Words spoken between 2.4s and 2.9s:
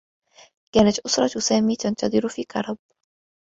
كرب.